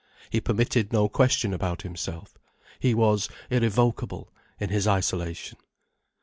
He 0.31 0.41
permitted 0.41 0.91
no 0.91 1.07
question 1.07 1.53
about 1.53 1.83
himself. 1.83 2.35
He 2.79 2.95
was 2.95 3.29
irrevocable 3.51 4.33
in 4.59 4.69
his 4.69 4.87
isolation. 4.87 5.59